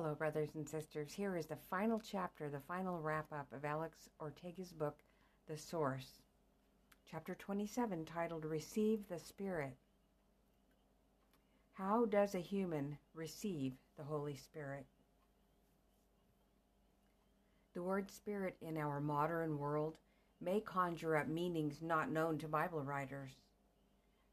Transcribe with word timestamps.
Hello, 0.00 0.14
brothers 0.14 0.54
and 0.54 0.68
sisters. 0.68 1.12
Here 1.12 1.34
is 1.34 1.46
the 1.46 1.58
final 1.68 1.98
chapter, 1.98 2.48
the 2.48 2.60
final 2.60 3.00
wrap 3.00 3.26
up 3.32 3.52
of 3.52 3.64
Alex 3.64 4.08
Ortega's 4.20 4.72
book, 4.72 5.00
The 5.48 5.58
Source. 5.58 6.22
Chapter 7.10 7.34
27, 7.34 8.04
titled 8.04 8.44
Receive 8.44 9.08
the 9.08 9.18
Spirit. 9.18 9.76
How 11.72 12.04
does 12.04 12.36
a 12.36 12.38
human 12.38 12.96
receive 13.12 13.72
the 13.96 14.04
Holy 14.04 14.36
Spirit? 14.36 14.86
The 17.74 17.82
word 17.82 18.08
spirit 18.08 18.56
in 18.62 18.76
our 18.76 19.00
modern 19.00 19.58
world 19.58 19.96
may 20.40 20.60
conjure 20.60 21.16
up 21.16 21.26
meanings 21.26 21.82
not 21.82 22.08
known 22.08 22.38
to 22.38 22.46
Bible 22.46 22.84
writers. 22.84 23.32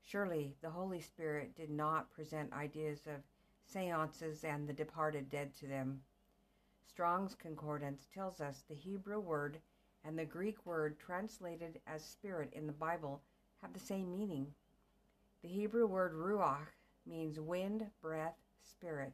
Surely 0.04 0.54
the 0.62 0.70
Holy 0.70 1.02
Spirit 1.02 1.56
did 1.56 1.72
not 1.72 2.12
present 2.12 2.54
ideas 2.54 3.00
of 3.08 3.24
seances 3.66 4.44
and 4.44 4.68
the 4.68 4.74
departed 4.74 5.30
dead 5.30 5.54
to 5.56 5.68
them. 5.68 6.02
Strong's 6.88 7.36
Concordance 7.36 8.08
tells 8.14 8.40
us 8.40 8.64
the 8.68 8.76
Hebrew 8.76 9.20
word 9.20 9.60
and 10.04 10.18
the 10.18 10.26
Greek 10.26 10.66
word 10.66 10.98
translated 11.00 11.80
as 11.88 12.04
spirit 12.04 12.54
in 12.54 12.68
the 12.68 12.74
Bible 12.74 13.22
have 13.62 13.74
the 13.74 13.80
same 13.80 14.12
meaning. 14.12 14.48
The 15.42 15.50
Hebrew 15.50 15.88
word 15.88 16.14
ruach 16.14 16.68
means 17.06 17.40
wind, 17.40 17.86
breath, 18.02 18.38
spirit. 18.62 19.14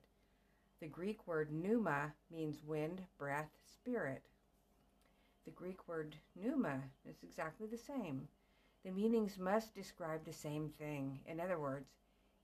The 0.80 0.88
Greek 0.88 1.28
word 1.28 1.52
pneuma 1.52 2.14
means 2.32 2.64
wind, 2.64 3.02
breath, 3.18 3.50
spirit. 3.66 4.24
The 5.46 5.52
Greek 5.52 5.88
word 5.88 6.16
pneuma 6.36 6.82
is 7.10 7.24
exactly 7.24 7.68
the 7.68 7.78
same. 7.78 8.28
The 8.84 8.92
meanings 8.92 9.38
must 9.38 9.74
describe 9.74 10.26
the 10.26 10.34
same 10.34 10.70
thing. 10.70 11.20
In 11.28 11.40
other 11.40 11.60
words, 11.60 11.90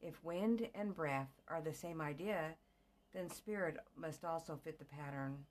if 0.01 0.23
wind 0.23 0.67
and 0.75 0.95
breath 0.95 1.29
are 1.47 1.61
the 1.61 1.73
same 1.73 2.01
idea, 2.01 2.55
then 3.13 3.29
spirit 3.29 3.77
must 3.95 4.23
also 4.23 4.59
fit 4.63 4.79
the 4.79 4.85
pattern. 4.85 5.45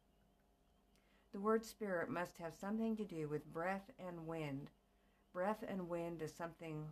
The 1.33 1.41
word 1.41 1.65
spirit 1.65 2.09
must 2.09 2.39
have 2.39 2.55
something 2.55 2.97
to 2.97 3.05
do 3.05 3.29
with 3.29 3.53
breath 3.53 3.91
and 3.99 4.27
wind. 4.27 4.71
Breath 5.33 5.65
and 5.69 5.89
wind 5.89 6.23
is 6.23 6.33
something 6.33 6.87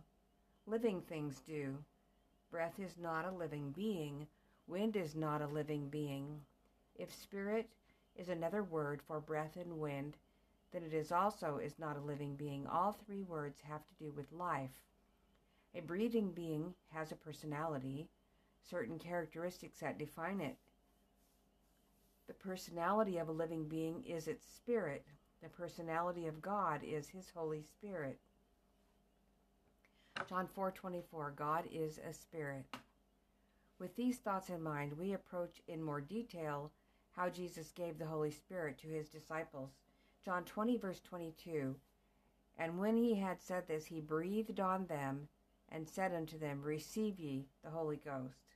living 0.67 1.01
things 1.01 1.41
do. 1.47 1.77
Breath 2.51 2.79
is 2.79 2.97
not 2.97 3.25
a 3.25 3.31
living 3.31 3.71
being. 3.71 4.27
Wind 4.67 4.95
is 4.95 5.15
not 5.15 5.41
a 5.41 5.47
living 5.47 5.89
being. 5.89 6.41
If 6.95 7.13
spirit 7.13 7.69
is 8.15 8.29
another 8.29 8.63
word 8.63 9.01
for 9.01 9.19
breath 9.19 9.55
and 9.55 9.79
wind, 9.79 10.17
then 10.71 10.83
it 10.83 10.93
is 10.93 11.11
also 11.11 11.57
is 11.57 11.79
not 11.79 11.97
a 11.97 12.01
living 12.01 12.35
being. 12.35 12.67
All 12.67 12.91
three 12.91 13.23
words 13.23 13.61
have 13.61 13.85
to 13.87 14.03
do 14.03 14.11
with 14.11 14.31
life. 14.31 14.81
A 15.77 15.81
breathing 15.81 16.31
being 16.31 16.73
has 16.93 17.11
a 17.11 17.17
personality, 17.17 18.07
certain 18.61 18.97
characteristics 18.97 19.81
that 19.81 19.97
define 19.97 20.39
it. 20.39 20.55
The 22.27 22.33
personality 22.33 23.17
of 23.17 23.27
a 23.27 23.33
living 23.33 23.67
being 23.67 24.01
is 24.05 24.29
its 24.29 24.45
spirit. 24.47 25.05
The 25.43 25.49
personality 25.49 26.27
of 26.27 26.41
God 26.41 26.81
is 26.81 27.09
his 27.09 27.29
Holy 27.29 27.61
Spirit. 27.61 28.21
John 30.29 30.47
4:24 30.47 31.35
God 31.35 31.67
is 31.69 31.97
a 31.97 32.13
spirit. 32.13 32.65
With 33.77 33.97
these 33.97 34.19
thoughts 34.19 34.49
in 34.49 34.63
mind, 34.63 34.97
we 34.97 35.11
approach 35.11 35.61
in 35.67 35.83
more 35.83 35.99
detail 35.99 36.71
how 37.11 37.29
Jesus 37.29 37.73
gave 37.73 37.97
the 37.97 38.07
Holy 38.07 38.31
Spirit 38.31 38.77
to 38.77 38.87
his 38.87 39.09
disciples. 39.09 39.71
John 40.23 40.45
20 40.45 40.77
verse 40.77 41.01
22. 41.01 41.75
And 42.57 42.79
when 42.79 42.95
he 42.95 43.15
had 43.15 43.41
said 43.41 43.67
this, 43.67 43.87
he 43.87 43.99
breathed 43.99 44.61
on 44.61 44.87
them 44.87 45.27
and 45.69 45.87
said 45.87 46.13
unto 46.13 46.37
them, 46.37 46.61
Receive 46.61 47.19
ye 47.19 47.47
the 47.63 47.69
Holy 47.69 47.97
Ghost. 47.97 48.55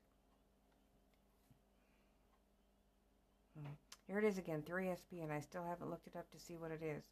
Hmm. 3.58 3.72
Here 4.08 4.20
it 4.20 4.26
is 4.26 4.38
again, 4.38 4.62
3SP, 4.62 5.24
and 5.24 5.32
I 5.32 5.40
still 5.40 5.64
haven't 5.64 5.90
looked 5.90 6.08
it 6.08 6.16
up 6.16 6.30
to 6.32 6.40
see 6.40 6.56
what 6.56 6.72
it 6.72 6.82
is. 6.82 7.04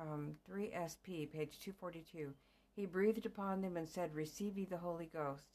Um, 0.00 0.36
3SP, 0.50 1.30
page 1.30 1.60
242. 1.60 2.32
He 2.74 2.86
breathed 2.86 3.26
upon 3.26 3.60
them 3.60 3.76
and 3.76 3.88
said, 3.88 4.14
Receive 4.14 4.58
ye 4.58 4.64
the 4.64 4.78
Holy 4.78 5.06
Ghost. 5.06 5.46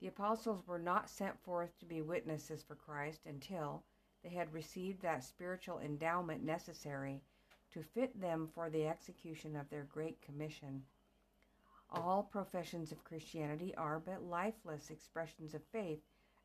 The 0.00 0.08
apostles 0.08 0.66
were 0.66 0.78
not 0.78 1.08
sent 1.08 1.38
forth 1.40 1.78
to 1.78 1.86
be 1.86 2.02
witnesses 2.02 2.62
for 2.62 2.74
Christ 2.74 3.26
until 3.26 3.84
they 4.22 4.30
had 4.30 4.52
received 4.52 5.02
that 5.02 5.24
spiritual 5.24 5.78
endowment 5.78 6.42
necessary 6.42 7.22
to 7.70 7.82
fit 7.82 8.20
them 8.20 8.48
for 8.54 8.70
the 8.70 8.86
execution 8.86 9.56
of 9.56 9.68
their 9.70 9.84
great 9.84 10.20
commission. 10.20 10.84
All 11.94 12.24
professions 12.24 12.90
of 12.90 13.04
Christianity 13.04 13.74
are 13.76 14.00
but 14.00 14.24
lifeless 14.24 14.90
expressions 14.90 15.54
of 15.54 15.62
faith 15.72 16.00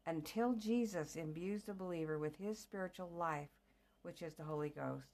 until 0.06 0.54
Jesus 0.54 1.16
imbues 1.16 1.64
the 1.64 1.74
believer 1.74 2.20
with 2.20 2.38
his 2.38 2.60
spiritual 2.60 3.10
life, 3.10 3.50
which 4.04 4.22
is 4.22 4.36
the 4.36 4.44
Holy 4.44 4.70
Ghost. 4.70 5.10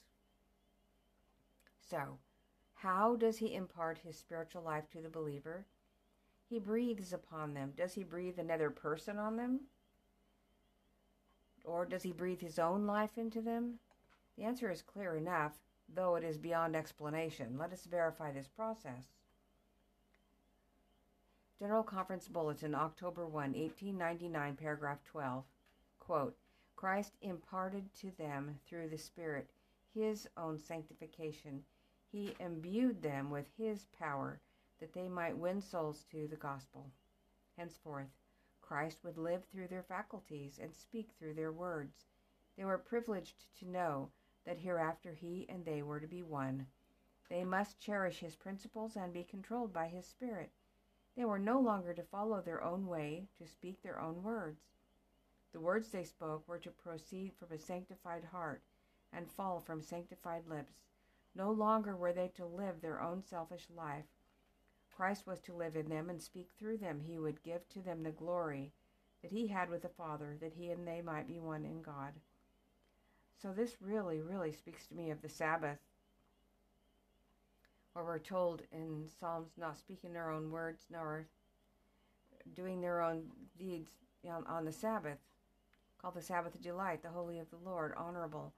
So, 1.80 2.20
how 2.74 3.16
does 3.16 3.38
he 3.38 3.56
impart 3.56 4.00
his 4.00 4.18
spiritual 4.18 4.62
life 4.62 4.90
to 4.92 5.02
the 5.02 5.10
believer? 5.10 5.66
He 6.50 6.60
breathes 6.60 7.14
upon 7.14 7.54
them. 7.54 7.74
Does 7.76 7.94
he 7.94 8.04
breathe 8.04 8.38
another 8.38 8.70
person 8.70 9.18
on 9.18 9.38
them? 9.38 9.62
Or 11.64 11.86
does 11.86 12.04
he 12.04 12.12
breathe 12.12 12.42
his 12.42 12.60
own 12.60 12.86
life 12.86 13.18
into 13.18 13.42
them? 13.42 13.80
The 14.38 14.44
answer 14.44 14.70
is 14.70 14.82
clear 14.82 15.16
enough, 15.16 15.54
though 15.94 16.16
it 16.16 16.24
is 16.24 16.38
beyond 16.38 16.76
explanation. 16.76 17.58
Let 17.58 17.72
us 17.72 17.86
verify 17.86 18.32
this 18.32 18.48
process. 18.48 19.08
General 21.58 21.84
Conference 21.84 22.28
Bulletin, 22.28 22.76
October 22.76 23.26
1, 23.26 23.54
1899, 23.54 24.58
paragraph 24.58 25.02
12. 25.06 25.46
Quote, 26.00 26.38
Christ 26.76 27.14
imparted 27.22 27.94
to 27.94 28.12
them 28.18 28.60
through 28.68 28.90
the 28.90 28.98
Spirit 28.98 29.50
his 29.94 30.28
own 30.36 30.60
sanctification. 30.60 31.64
He 32.12 32.36
imbued 32.42 33.02
them 33.02 33.30
with 33.30 33.48
his 33.58 33.86
power 33.98 34.42
that 34.82 34.92
they 34.92 35.08
might 35.08 35.38
win 35.38 35.62
souls 35.62 36.04
to 36.12 36.28
the 36.28 36.36
gospel. 36.36 36.92
Henceforth, 37.56 38.12
Christ 38.62 39.06
would 39.06 39.18
live 39.18 39.46
through 39.46 39.70
their 39.70 39.84
faculties 39.84 40.60
and 40.62 40.76
speak 40.76 41.12
through 41.18 41.36
their 41.36 41.54
words. 41.54 42.08
They 42.58 42.66
were 42.66 42.78
privileged 42.78 43.46
to 43.60 43.70
know 43.70 44.12
that 44.46 44.60
hereafter 44.60 45.14
he 45.14 45.46
and 45.48 45.64
they 45.64 45.82
were 45.82 46.02
to 46.02 46.08
be 46.08 46.22
one. 46.22 46.68
They 47.30 47.46
must 47.46 47.80
cherish 47.80 48.20
his 48.20 48.36
principles 48.36 48.98
and 48.98 49.14
be 49.14 49.24
controlled 49.24 49.72
by 49.72 49.88
his 49.88 50.06
Spirit. 50.06 50.52
They 51.16 51.26
were 51.26 51.40
no 51.40 51.60
longer 51.60 51.94
to 51.94 52.04
follow 52.04 52.42
their 52.42 52.64
own 52.64 52.88
way, 52.88 53.28
to 53.38 53.48
speak 53.48 53.82
their 53.82 54.00
own 54.00 54.22
words. 54.22 54.62
The 55.54 55.62
words 55.62 55.90
they 55.90 56.04
spoke 56.04 56.48
were 56.48 56.60
to 56.60 56.72
proceed 56.72 57.34
from 57.34 57.52
a 57.52 57.58
sanctified 57.58 58.26
heart 58.26 58.62
and 59.14 59.32
fall 59.32 59.62
from 59.62 59.82
sanctified 59.82 60.46
lips. 60.48 60.74
No 61.34 61.52
longer 61.52 61.96
were 61.96 62.12
they 62.12 62.28
to 62.36 62.46
live 62.46 62.82
their 62.82 63.02
own 63.02 63.24
selfish 63.24 63.68
life. 63.74 64.06
Christ 64.96 65.26
was 65.26 65.40
to 65.42 65.54
live 65.54 65.76
in 65.76 65.90
them 65.90 66.10
and 66.10 66.22
speak 66.22 66.50
through 66.58 66.78
them. 66.78 67.00
He 67.00 67.18
would 67.18 67.44
give 67.44 67.68
to 67.70 67.82
them 67.82 68.04
the 68.04 68.12
glory 68.12 68.74
that 69.22 69.32
he 69.32 69.48
had 69.48 69.70
with 69.70 69.82
the 69.82 69.90
Father, 69.90 70.38
that 70.42 70.54
he 70.54 70.70
and 70.70 70.88
they 70.88 71.02
might 71.02 71.28
be 71.28 71.40
one 71.40 71.66
in 71.66 71.82
God. 71.82 72.14
So 73.42 73.54
this 73.54 73.82
really, 73.82 74.22
really 74.22 74.52
speaks 74.52 74.88
to 74.88 74.96
me 74.96 75.12
of 75.12 75.22
the 75.22 75.30
Sabbath 75.30 75.80
or 77.96 78.04
we're 78.04 78.20
told 78.20 78.62
in 78.72 79.06
Psalms 79.20 79.52
not 79.58 79.78
speaking 79.78 80.14
their 80.14 80.30
own 80.30 80.52
words 80.52 80.84
nor 80.92 81.26
doing 82.54 82.82
their 82.82 83.02
own 83.02 83.24
deeds 83.58 83.90
on 84.48 84.66
the 84.66 84.72
Sabbath, 84.72 85.20
called 86.02 86.16
the 86.16 86.22
Sabbath 86.22 86.54
of 86.54 86.62
delight, 86.62 87.02
the 87.02 87.10
holy 87.10 87.40
of 87.40 87.50
the 87.50 87.70
Lord, 87.70 87.94
honorable, 87.96 88.54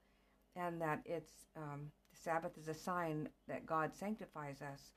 and 0.56 0.82
that 0.82 1.02
it's 1.06 1.46
um, 1.56 1.92
the 2.12 2.18
Sabbath 2.18 2.58
is 2.58 2.68
a 2.68 2.74
sign 2.74 3.30
that 3.48 3.66
God 3.66 3.94
sanctifies 3.94 4.62
us. 4.62 4.94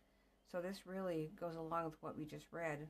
So 0.51 0.61
this 0.61 0.87
really 0.87 1.31
goes 1.39 1.57
along 1.57 1.85
with 1.85 2.03
what 2.03 2.17
we 2.17 2.25
just 2.25 2.47
read. 2.51 2.87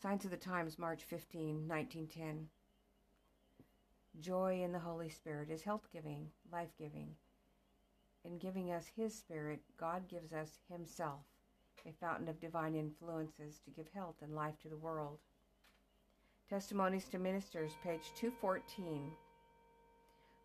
Signs 0.00 0.24
of 0.24 0.32
the 0.32 0.36
Times, 0.36 0.78
March 0.80 1.04
15, 1.04 1.68
1910. 1.68 2.48
Joy 4.20 4.62
in 4.62 4.72
the 4.72 4.78
Holy 4.78 5.08
Spirit 5.08 5.50
is 5.50 5.62
health 5.62 5.88
giving, 5.92 6.28
life 6.52 6.72
giving. 6.78 7.16
In 8.24 8.38
giving 8.38 8.70
us 8.70 8.86
His 8.94 9.14
Spirit, 9.14 9.60
God 9.78 10.06
gives 10.08 10.32
us 10.32 10.58
Himself, 10.70 11.24
a 11.86 11.92
fountain 11.92 12.28
of 12.28 12.40
divine 12.40 12.74
influences 12.74 13.58
to 13.64 13.70
give 13.70 13.88
health 13.94 14.16
and 14.22 14.34
life 14.34 14.58
to 14.62 14.68
the 14.68 14.76
world. 14.76 15.18
Testimonies 16.48 17.08
to 17.08 17.18
Ministers, 17.18 17.72
page 17.82 18.12
214. 18.14 19.10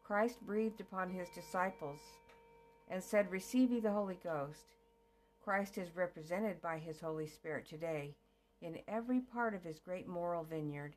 Christ 0.03 0.39
breathed 0.45 0.79
upon 0.79 1.11
His 1.11 1.27
disciples 1.29 1.99
and 2.87 3.03
said, 3.03 3.29
Receive 3.29 3.71
ye 3.71 3.81
the 3.81 3.91
Holy 3.91 4.17
Ghost. 4.23 4.75
Christ 5.43 5.77
is 5.77 5.95
represented 5.95 6.61
by 6.61 6.79
His 6.79 7.01
Holy 7.01 7.27
Spirit 7.27 7.67
today 7.67 8.15
in 8.61 8.79
every 8.87 9.19
part 9.19 9.53
of 9.53 9.63
His 9.63 9.79
great 9.79 10.07
moral 10.07 10.45
vineyard 10.45 10.95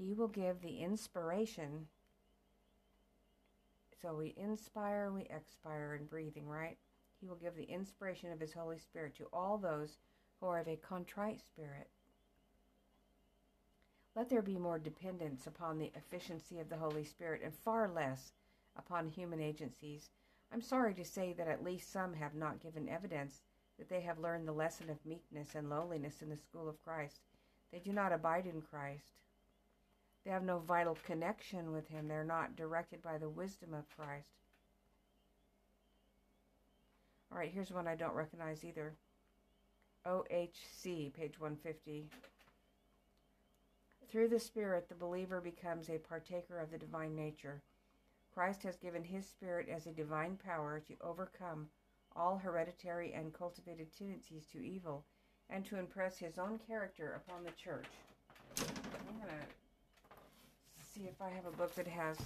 he 0.00 0.14
will 0.14 0.28
give 0.28 0.62
the 0.62 0.78
inspiration. 0.78 1.86
So 4.00 4.14
we 4.14 4.34
inspire, 4.38 5.12
we 5.12 5.22
expire 5.22 5.94
in 6.00 6.06
breathing, 6.06 6.48
right? 6.48 6.78
He 7.20 7.28
will 7.28 7.36
give 7.36 7.54
the 7.54 7.70
inspiration 7.70 8.32
of 8.32 8.40
His 8.40 8.54
Holy 8.54 8.78
Spirit 8.78 9.14
to 9.16 9.28
all 9.30 9.58
those 9.58 9.98
who 10.40 10.46
are 10.46 10.60
of 10.60 10.68
a 10.68 10.76
contrite 10.76 11.42
spirit. 11.42 11.90
Let 14.16 14.30
there 14.30 14.42
be 14.42 14.56
more 14.56 14.78
dependence 14.78 15.46
upon 15.46 15.78
the 15.78 15.92
efficiency 15.94 16.58
of 16.60 16.70
the 16.70 16.78
Holy 16.78 17.04
Spirit 17.04 17.42
and 17.44 17.54
far 17.54 17.86
less 17.86 18.32
upon 18.76 19.06
human 19.06 19.40
agencies. 19.40 20.08
I'm 20.50 20.62
sorry 20.62 20.94
to 20.94 21.04
say 21.04 21.34
that 21.34 21.46
at 21.46 21.62
least 21.62 21.92
some 21.92 22.14
have 22.14 22.34
not 22.34 22.62
given 22.62 22.88
evidence 22.88 23.42
that 23.78 23.90
they 23.90 24.00
have 24.00 24.18
learned 24.18 24.48
the 24.48 24.52
lesson 24.52 24.88
of 24.88 25.04
meekness 25.04 25.54
and 25.54 25.68
lowliness 25.68 26.22
in 26.22 26.30
the 26.30 26.36
school 26.36 26.68
of 26.68 26.82
Christ. 26.82 27.20
They 27.70 27.80
do 27.80 27.92
not 27.92 28.12
abide 28.12 28.46
in 28.46 28.62
Christ. 28.62 29.20
They 30.24 30.30
have 30.30 30.42
no 30.42 30.58
vital 30.58 30.98
connection 31.04 31.72
with 31.72 31.88
Him. 31.88 32.08
They're 32.08 32.24
not 32.24 32.56
directed 32.56 33.02
by 33.02 33.18
the 33.18 33.28
wisdom 33.28 33.72
of 33.74 33.88
Christ. 33.96 34.28
All 37.32 37.38
right, 37.38 37.50
here's 37.52 37.70
one 37.70 37.86
I 37.86 37.94
don't 37.94 38.14
recognize 38.14 38.64
either. 38.64 38.94
OHC, 40.06 41.12
page 41.12 41.38
150. 41.38 42.08
Through 44.10 44.28
the 44.28 44.40
Spirit, 44.40 44.88
the 44.88 44.94
believer 44.94 45.40
becomes 45.40 45.88
a 45.88 45.98
partaker 45.98 46.58
of 46.58 46.70
the 46.70 46.78
divine 46.78 47.14
nature. 47.14 47.62
Christ 48.34 48.62
has 48.64 48.76
given 48.76 49.04
his 49.04 49.26
Spirit 49.26 49.68
as 49.68 49.86
a 49.86 49.92
divine 49.92 50.36
power 50.44 50.80
to 50.80 50.94
overcome 51.00 51.68
all 52.16 52.38
hereditary 52.38 53.12
and 53.12 53.32
cultivated 53.32 53.88
tendencies 53.96 54.46
to 54.52 54.58
evil 54.58 55.04
and 55.48 55.64
to 55.66 55.78
impress 55.78 56.18
his 56.18 56.38
own 56.38 56.58
character 56.66 57.20
upon 57.24 57.44
the 57.44 57.50
church. 57.52 57.86
I'm 58.58 59.18
going 59.18 59.28
to 59.28 59.59
see 61.00 61.08
if 61.08 61.22
I 61.22 61.30
have 61.30 61.46
a 61.46 61.56
book 61.56 61.74
that 61.76 61.86
has 61.86 62.18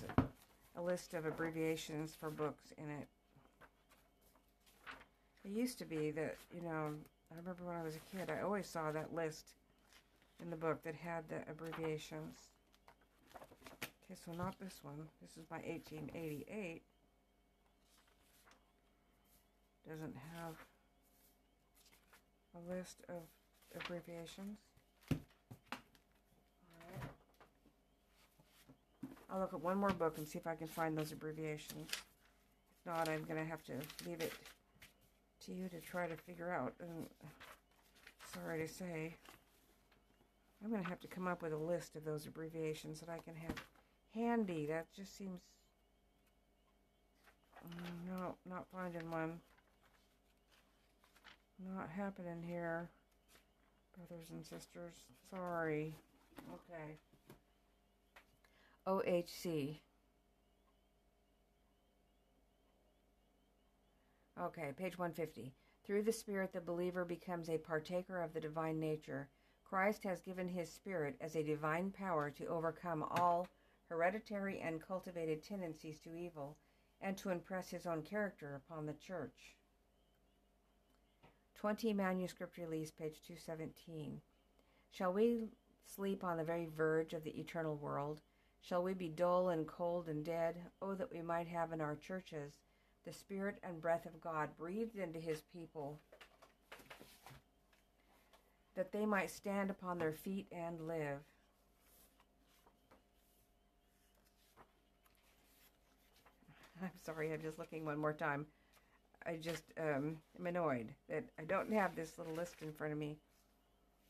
a 0.76 0.82
list 0.82 1.14
of 1.14 1.26
abbreviations 1.26 2.16
for 2.18 2.30
books 2.30 2.72
in 2.76 2.90
it. 2.90 3.06
It 5.44 5.50
used 5.50 5.78
to 5.78 5.84
be 5.84 6.10
that, 6.12 6.36
you 6.52 6.62
know, 6.62 6.90
I 7.30 7.36
remember 7.36 7.64
when 7.64 7.76
I 7.76 7.82
was 7.82 7.94
a 7.94 8.16
kid, 8.16 8.30
I 8.30 8.42
always 8.42 8.66
saw 8.66 8.90
that 8.90 9.14
list 9.14 9.50
in 10.42 10.50
the 10.50 10.56
book 10.56 10.82
that 10.82 10.94
had 10.94 11.22
the 11.28 11.36
abbreviations. 11.48 12.36
Okay, 13.82 14.18
so 14.24 14.32
not 14.32 14.58
this 14.58 14.80
one. 14.82 15.06
This 15.22 15.36
is 15.36 15.44
by 15.44 15.56
1888. 15.56 16.82
Doesn't 19.88 20.16
have 20.34 20.54
a 22.56 22.72
list 22.72 23.02
of 23.08 23.22
abbreviations. 23.80 24.58
I'll 29.34 29.40
look 29.40 29.52
at 29.52 29.60
one 29.60 29.78
more 29.78 29.90
book 29.90 30.16
and 30.16 30.28
see 30.28 30.38
if 30.38 30.46
I 30.46 30.54
can 30.54 30.68
find 30.68 30.96
those 30.96 31.10
abbreviations. 31.10 31.90
If 31.90 32.86
not, 32.86 33.08
I'm 33.08 33.24
going 33.24 33.42
to 33.42 33.44
have 33.44 33.64
to 33.64 33.72
leave 34.06 34.20
it 34.20 34.32
to 35.46 35.52
you 35.52 35.68
to 35.70 35.80
try 35.80 36.06
to 36.06 36.14
figure 36.14 36.52
out. 36.52 36.72
And 36.78 37.06
sorry 38.32 38.64
to 38.64 38.72
say, 38.72 39.16
I'm 40.62 40.70
going 40.70 40.84
to 40.84 40.88
have 40.88 41.00
to 41.00 41.08
come 41.08 41.26
up 41.26 41.42
with 41.42 41.52
a 41.52 41.56
list 41.56 41.96
of 41.96 42.04
those 42.04 42.26
abbreviations 42.26 43.00
that 43.00 43.08
I 43.08 43.18
can 43.18 43.34
have 43.34 43.56
handy. 44.14 44.66
That 44.66 44.86
just 44.94 45.18
seems. 45.18 45.40
Mm, 47.66 48.12
no, 48.12 48.36
not 48.48 48.66
finding 48.72 49.10
one. 49.10 49.40
Not 51.74 51.88
happening 51.90 52.44
here, 52.46 52.88
brothers 53.96 54.30
and 54.30 54.44
sisters. 54.44 54.94
Sorry. 55.30 55.92
Okay. 56.52 56.98
OHC. 58.86 59.78
Okay, 64.40 64.72
page 64.76 64.98
150. 64.98 65.52
Through 65.86 66.02
the 66.02 66.12
Spirit, 66.12 66.52
the 66.52 66.60
believer 66.60 67.04
becomes 67.04 67.48
a 67.48 67.58
partaker 67.58 68.20
of 68.20 68.32
the 68.32 68.40
divine 68.40 68.80
nature. 68.80 69.28
Christ 69.64 70.04
has 70.04 70.20
given 70.20 70.48
his 70.48 70.70
Spirit 70.70 71.16
as 71.20 71.36
a 71.36 71.42
divine 71.42 71.90
power 71.90 72.30
to 72.30 72.46
overcome 72.46 73.04
all 73.18 73.46
hereditary 73.88 74.60
and 74.60 74.86
cultivated 74.86 75.42
tendencies 75.42 75.98
to 76.00 76.14
evil 76.14 76.56
and 77.00 77.16
to 77.18 77.30
impress 77.30 77.70
his 77.70 77.86
own 77.86 78.02
character 78.02 78.54
upon 78.54 78.86
the 78.86 78.94
church. 78.94 79.56
20 81.54 81.92
Manuscript 81.92 82.58
Release, 82.58 82.90
page 82.90 83.22
217. 83.26 84.20
Shall 84.90 85.12
we 85.12 85.48
sleep 85.86 86.24
on 86.24 86.36
the 86.36 86.44
very 86.44 86.66
verge 86.66 87.14
of 87.14 87.24
the 87.24 87.38
eternal 87.38 87.76
world? 87.76 88.20
Shall 88.66 88.82
we 88.82 88.94
be 88.94 89.08
dull 89.08 89.50
and 89.50 89.66
cold 89.66 90.08
and 90.08 90.24
dead? 90.24 90.56
Oh, 90.80 90.94
that 90.94 91.12
we 91.12 91.20
might 91.20 91.46
have 91.48 91.72
in 91.72 91.82
our 91.82 91.96
churches 91.96 92.54
the 93.04 93.12
Spirit 93.12 93.56
and 93.62 93.78
breath 93.78 94.06
of 94.06 94.18
God 94.22 94.48
breathed 94.58 94.96
into 94.96 95.18
his 95.18 95.42
people, 95.52 96.00
that 98.74 98.90
they 98.90 99.04
might 99.04 99.30
stand 99.30 99.68
upon 99.68 99.98
their 99.98 100.14
feet 100.14 100.46
and 100.50 100.88
live. 100.88 101.18
I'm 106.82 106.88
sorry, 107.04 107.34
I'm 107.34 107.42
just 107.42 107.58
looking 107.58 107.84
one 107.84 107.98
more 107.98 108.14
time. 108.14 108.46
I 109.26 109.36
just 109.36 109.64
um, 109.78 110.16
am 110.38 110.46
annoyed 110.46 110.88
that 111.10 111.24
I 111.38 111.44
don't 111.44 111.70
have 111.74 111.94
this 111.94 112.16
little 112.16 112.34
list 112.34 112.54
in 112.62 112.72
front 112.72 112.94
of 112.94 112.98
me 112.98 113.18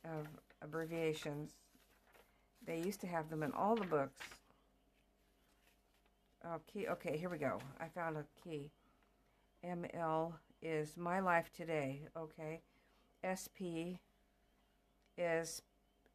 of 0.04 0.28
abbreviations. 0.62 1.50
They 2.64 2.78
used 2.78 3.00
to 3.00 3.08
have 3.08 3.28
them 3.28 3.42
in 3.42 3.50
all 3.52 3.74
the 3.74 3.84
books. 3.86 4.20
Okay, 6.52 6.86
okay, 6.88 7.16
here 7.16 7.30
we 7.30 7.38
go. 7.38 7.58
I 7.80 7.88
found 7.88 8.18
a 8.18 8.24
key. 8.42 8.70
ML 9.64 10.34
is 10.60 10.94
My 10.94 11.20
Life 11.20 11.50
Today, 11.56 12.02
okay? 12.14 12.60
SP 13.24 13.96
is 15.16 15.62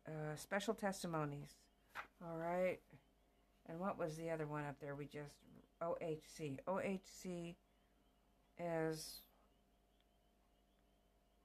uh, 0.07 0.35
Special 0.35 0.75
Testimonies, 0.75 1.55
all 2.23 2.37
right? 2.37 2.77
And 3.67 3.79
what 3.79 3.97
was 3.97 4.17
the 4.17 4.29
other 4.29 4.45
one 4.45 4.65
up 4.65 4.75
there? 4.79 4.93
We 4.93 5.05
just, 5.05 5.37
OHC. 5.81 6.59
OHC 6.67 7.55
is 8.59 9.21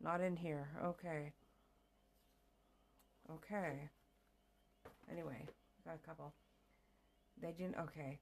not 0.03 0.21
in 0.21 0.37
here, 0.37 0.69
okay. 0.85 1.33
Okay. 3.33 3.89
Anyway, 5.11 5.47
got 5.87 5.95
a 5.95 6.07
couple. 6.07 6.35
They 7.41 7.53
didn't, 7.53 7.77
okay. 7.79 8.19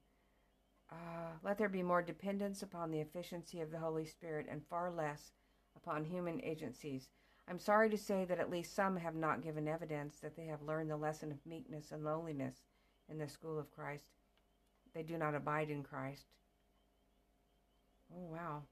Uh, 0.93 1.33
let 1.43 1.56
there 1.56 1.71
be 1.71 1.83
more 1.83 2.03
dependence 2.03 2.62
upon 2.62 2.91
the 2.91 3.00
efficiency 3.00 3.61
of 3.61 3.71
the 3.71 3.79
Holy 3.79 4.05
Spirit 4.05 4.47
and 4.50 4.62
far 4.67 4.91
less 4.91 5.33
upon 5.75 6.05
human 6.05 6.41
agencies. 6.43 7.09
I'm 7.49 7.59
sorry 7.59 7.89
to 7.91 7.99
say 7.99 8.25
that 8.27 8.39
at 8.39 8.50
least 8.50 8.75
some 8.75 8.97
have 8.97 9.15
not 9.15 9.43
given 9.43 9.67
evidence 9.67 10.17
that 10.21 10.37
they 10.37 10.46
have 10.46 10.63
learned 10.63 10.91
the 10.91 10.96
lesson 10.96 11.32
of 11.32 11.46
meekness 11.46 11.91
and 11.93 12.05
lowliness 12.05 12.63
in 13.08 13.19
the 13.19 13.29
school 13.29 13.58
of 13.58 13.72
Christ. 13.72 14.13
They 14.94 15.03
do 15.03 15.17
not 15.17 15.34
abide 15.34 15.70
in 15.70 15.82
Christ. 15.82 16.27
Oh, 18.15 18.31
wow. 18.31 18.63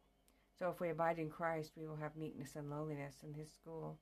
So 0.58 0.68
if 0.68 0.78
we 0.78 0.90
abide 0.90 1.18
in 1.18 1.30
Christ, 1.30 1.72
we 1.76 1.88
will 1.88 1.96
have 1.96 2.16
meekness 2.16 2.54
and 2.54 2.70
lowliness 2.70 3.22
in 3.24 3.32
his 3.32 3.50
school. 3.50 3.98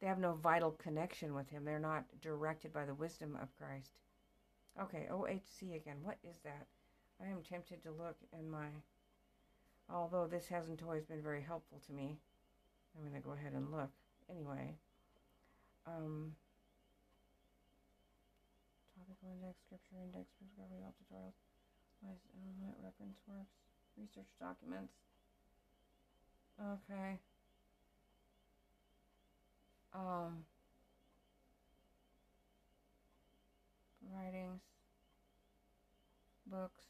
They 0.00 0.06
have 0.06 0.18
no 0.18 0.32
vital 0.32 0.70
connection 0.70 1.34
with 1.34 1.50
him. 1.50 1.64
They're 1.64 1.78
not 1.78 2.04
directed 2.22 2.72
by 2.72 2.86
the 2.86 2.94
wisdom 2.94 3.36
of 3.40 3.54
Christ. 3.58 3.92
Okay, 4.80 5.08
OHC 5.10 5.76
again. 5.76 5.98
What 6.02 6.18
is 6.22 6.36
that? 6.44 6.66
I 7.22 7.28
am 7.28 7.42
tempted 7.42 7.82
to 7.82 7.90
look 7.90 8.16
in 8.38 8.48
my, 8.50 8.66
although 9.90 10.26
this 10.26 10.46
hasn't 10.48 10.82
always 10.82 11.04
been 11.04 11.22
very 11.22 11.42
helpful 11.42 11.80
to 11.86 11.92
me. 11.92 12.18
I'm 12.94 13.08
going 13.08 13.20
to 13.20 13.26
go 13.26 13.34
ahead 13.34 13.52
and 13.54 13.70
look. 13.70 13.90
Anyway, 14.30 14.74
um, 15.86 16.32
topical 18.94 19.28
index, 19.34 19.58
scripture 19.66 19.96
index, 20.02 20.30
discovery, 20.38 20.84
all 20.84 20.94
tutorials, 20.94 21.34
reference 22.82 23.18
works, 23.26 23.56
research 23.96 24.30
documents. 24.38 24.92
Okay. 26.60 27.18
Um, 29.94 30.44
writings, 34.12 34.60
books, 36.46 36.84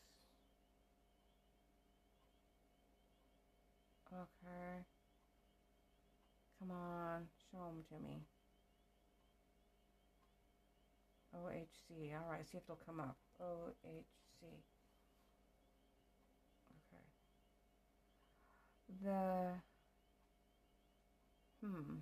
Okay. 4.18 4.84
Come 6.58 6.72
on, 6.72 7.22
show 7.52 7.58
them 7.58 7.84
to 7.88 7.94
me. 8.02 8.18
OHC. 11.36 12.14
All 12.14 12.28
right, 12.28 12.44
see 12.50 12.58
if 12.58 12.66
they'll 12.66 12.80
come 12.84 12.98
up. 12.98 13.16
OHC. 13.40 14.42
Okay. 16.74 17.04
The 19.04 19.52
hmm. 21.64 21.98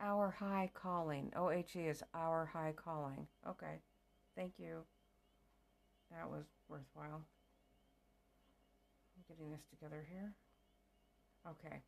Our 0.00 0.30
high 0.30 0.70
calling. 0.74 1.30
OHC 1.36 1.88
is 1.88 2.02
our 2.12 2.44
high 2.44 2.74
calling. 2.76 3.26
Okay. 3.48 3.80
Thank 4.34 4.54
you. 4.58 4.84
That 6.10 6.28
was 6.28 6.44
worthwhile. 6.68 7.22
I'm 9.16 9.24
getting 9.28 9.50
this 9.50 9.62
together 9.70 10.04
here. 10.10 10.34
Okay. 11.48 11.82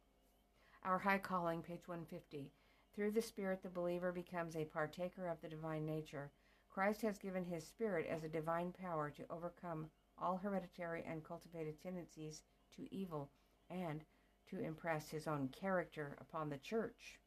Our 0.85 0.99
High 0.99 1.19
Calling, 1.19 1.63
page 1.63 1.87
150. 1.87 2.53
Through 2.95 3.11
the 3.11 3.23
Spirit, 3.23 3.63
the 3.63 3.69
believer 3.69 4.13
becomes 4.13 4.55
a 4.55 4.65
partaker 4.65 5.27
of 5.27 5.41
the 5.41 5.49
divine 5.49 5.85
nature. 5.85 6.31
Christ 6.71 7.03
has 7.03 7.19
given 7.19 7.45
his 7.45 7.67
Spirit 7.67 8.07
as 8.09 8.23
a 8.23 8.29
divine 8.29 8.73
power 8.73 9.11
to 9.11 9.25
overcome 9.31 9.91
all 10.17 10.37
hereditary 10.37 11.05
and 11.09 11.25
cultivated 11.25 11.83
tendencies 11.83 12.43
to 12.77 12.93
evil 12.95 13.31
and 13.69 14.05
to 14.51 14.61
impress 14.61 15.11
his 15.11 15.27
own 15.27 15.49
character 15.49 16.17
upon 16.21 16.49
the 16.49 16.59
church. 16.59 17.19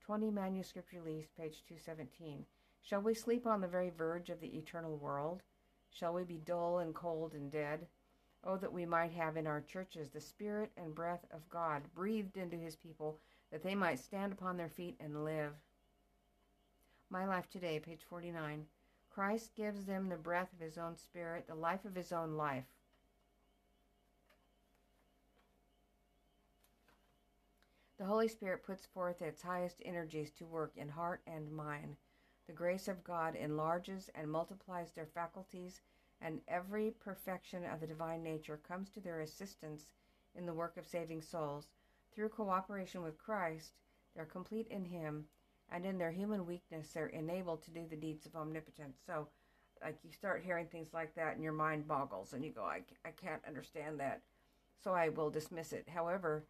20 0.00 0.30
Manuscript 0.30 0.92
Release, 0.92 1.28
page 1.36 1.64
217. 1.68 2.46
Shall 2.80 3.02
we 3.02 3.12
sleep 3.12 3.46
on 3.46 3.60
the 3.60 3.68
very 3.68 3.90
verge 3.90 4.30
of 4.30 4.40
the 4.40 4.56
eternal 4.56 4.96
world? 4.96 5.42
Shall 5.90 6.14
we 6.14 6.24
be 6.24 6.38
dull 6.38 6.78
and 6.78 6.94
cold 6.94 7.34
and 7.34 7.50
dead? 7.50 7.86
Oh, 8.50 8.56
that 8.56 8.72
we 8.72 8.86
might 8.86 9.12
have 9.12 9.36
in 9.36 9.46
our 9.46 9.60
churches 9.60 10.08
the 10.08 10.22
Spirit 10.22 10.70
and 10.78 10.94
breath 10.94 11.26
of 11.30 11.46
God 11.50 11.82
breathed 11.94 12.38
into 12.38 12.56
his 12.56 12.76
people, 12.76 13.18
that 13.52 13.62
they 13.62 13.74
might 13.74 13.98
stand 13.98 14.32
upon 14.32 14.56
their 14.56 14.70
feet 14.70 14.96
and 15.00 15.22
live. 15.22 15.52
My 17.10 17.26
Life 17.26 17.50
Today, 17.50 17.78
page 17.78 18.00
49. 18.08 18.64
Christ 19.10 19.54
gives 19.54 19.84
them 19.84 20.08
the 20.08 20.16
breath 20.16 20.50
of 20.54 20.60
his 20.60 20.78
own 20.78 20.96
Spirit, 20.96 21.46
the 21.46 21.54
life 21.54 21.84
of 21.84 21.94
his 21.94 22.10
own 22.10 22.38
life. 22.38 22.64
The 27.98 28.06
Holy 28.06 28.28
Spirit 28.28 28.64
puts 28.64 28.86
forth 28.86 29.20
its 29.20 29.42
highest 29.42 29.82
energies 29.84 30.30
to 30.38 30.46
work 30.46 30.72
in 30.74 30.88
heart 30.88 31.20
and 31.26 31.52
mind. 31.52 31.96
The 32.46 32.54
grace 32.54 32.88
of 32.88 33.04
God 33.04 33.36
enlarges 33.36 34.08
and 34.14 34.30
multiplies 34.30 34.92
their 34.92 35.04
faculties, 35.04 35.82
and 36.20 36.40
every 36.48 36.90
perfection 36.90 37.64
of 37.64 37.80
the 37.80 37.86
divine 37.86 38.22
nature 38.22 38.60
comes 38.66 38.90
to 38.90 39.00
their 39.00 39.20
assistance 39.20 39.86
in 40.34 40.46
the 40.46 40.54
work 40.54 40.76
of 40.76 40.86
saving 40.86 41.22
souls. 41.22 41.68
Through 42.14 42.30
cooperation 42.30 43.02
with 43.02 43.18
Christ, 43.18 43.72
they're 44.14 44.24
complete 44.24 44.66
in 44.70 44.84
Him, 44.84 45.24
and 45.70 45.84
in 45.84 45.98
their 45.98 46.10
human 46.10 46.46
weakness, 46.46 46.88
they're 46.88 47.06
enabled 47.06 47.62
to 47.62 47.70
do 47.70 47.84
the 47.88 47.96
deeds 47.96 48.26
of 48.26 48.34
omnipotence. 48.34 48.98
So, 49.06 49.28
like, 49.82 49.98
you 50.02 50.10
start 50.10 50.42
hearing 50.44 50.66
things 50.66 50.92
like 50.92 51.14
that, 51.14 51.34
and 51.34 51.42
your 51.42 51.52
mind 51.52 51.86
boggles, 51.86 52.32
and 52.32 52.44
you 52.44 52.50
go, 52.50 52.64
I, 52.64 52.82
I 53.04 53.10
can't 53.10 53.42
understand 53.46 54.00
that, 54.00 54.22
so 54.82 54.92
I 54.92 55.10
will 55.10 55.30
dismiss 55.30 55.72
it. 55.72 55.88
However, 55.88 56.44